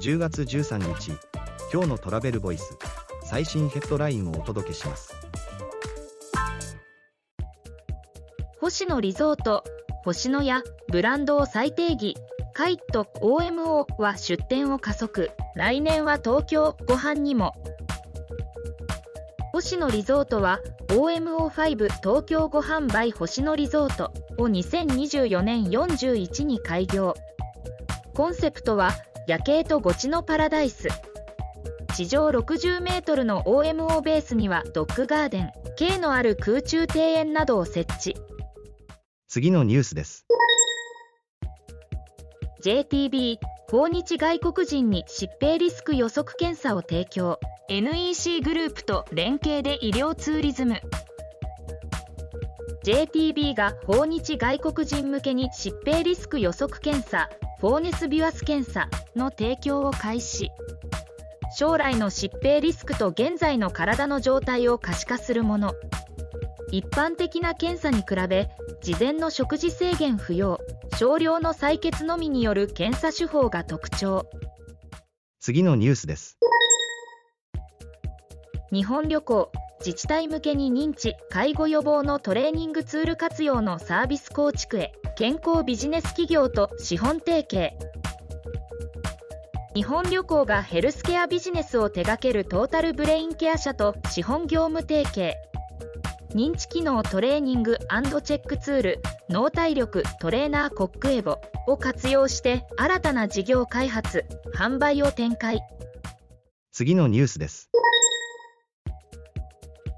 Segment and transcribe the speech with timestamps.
[0.00, 1.12] 10月13日
[1.70, 2.78] 今日のトラベルボイス
[3.22, 5.14] 最新ヘッドラインをお届けします。
[8.58, 9.62] 星野リゾート
[10.04, 12.14] 星野やブランドを再定義
[12.54, 17.52] カイト OMO は出店を加速来年は東京ご飯にも。
[19.52, 27.14] 星野リゾートは OMO5 東京ご飯 by 星野リゾートを2024年41に開業。
[28.14, 28.92] コンセプトは
[29.30, 30.88] 夜景とゴチのパラダイス。
[31.94, 35.52] 地上60メートルの OMO ベースにはドッグガーデン。
[35.76, 38.16] K のある空中庭園などを設置。
[39.28, 40.26] 次のニュースです。
[42.64, 43.36] JTB
[43.70, 47.38] 訪日外国人に疾病リスク予測検査を提供。
[47.68, 50.80] NEC グループと連携で医療ツーリズム。
[52.84, 57.28] JTB が訪日外国人向けに疾病リスク予測検査
[57.60, 60.50] フォーネスビュアス検査の提供を開始。
[61.54, 65.74] 将来の疾病リスクと現在の体の状態を可視化するもの。
[66.72, 68.48] 一般的な検査に比べ
[68.82, 70.58] 事前の食事制限不要。
[70.96, 74.26] 少量の採血のみによる検査手法が特徴。
[75.38, 76.38] 次のニュースです。
[78.72, 79.52] 日本旅行。
[79.84, 87.72] 自治体向けに認知介護予防のトレーニングツール活用のサービス構築へ健康ビジネス企業と資本提携。
[89.74, 95.34] 日本旅行がヘルスケアビジネスを手掛けるトータルブレインケア社と資本業務提携。
[96.34, 104.24] 認知機能トレーニングチェックツール脳体力トレーナーコックエボを活用して新たな事業開発
[104.54, 105.60] 販売を展開。
[106.72, 107.70] 次のニュースです。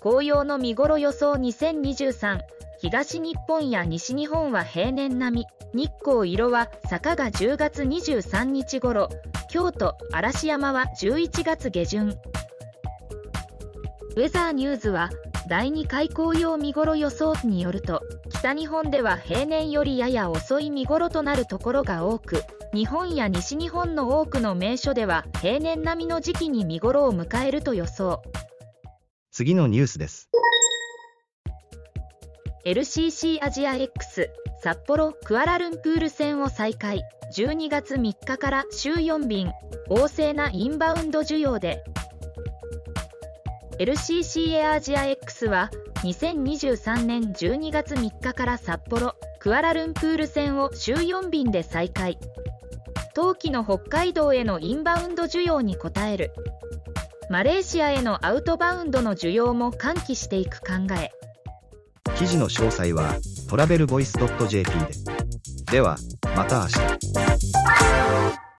[0.00, 2.38] 紅葉の見頃予想2023
[2.80, 5.74] 東日本や西日本は平年並み。
[5.74, 9.08] 日光色は坂が10月23日頃。
[9.50, 12.10] 京都嵐山は11月下旬。
[12.10, 15.10] ウェザーニューズは
[15.48, 22.42] 第2回紅葉見頃予想によると北日本では平年よりやや遅い見頃となるところが多く
[22.74, 28.22] 日本や西日本の多くの名所では平年並みの時期に見頃を迎えると予想。
[29.30, 30.28] 次のニュースです。
[32.66, 34.30] LCC アジア X
[34.60, 37.02] 札幌クアラルンプール線を再開。
[37.34, 39.52] 12月3日から週4便
[39.88, 41.84] 旺盛なインバウンド需要で。
[43.78, 45.70] LCC エアアジア X は
[46.02, 52.18] 2023年12月3日から札幌クアラルンプール線を週4便で再開。
[53.14, 56.32] 冬季の北海道へのインバウンド需要に応える。
[57.30, 61.17] マレーシアへのアウトバウンドの需要も喚起していく考え。
[62.18, 63.14] 記事の詳細は
[63.48, 64.18] トラベルボイス
[64.48, 64.86] .jp で。
[65.70, 65.96] では
[66.36, 67.27] また明日。